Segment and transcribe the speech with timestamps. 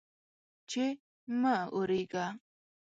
[0.69, 0.83] چې
[1.41, 2.25] مه اوریږه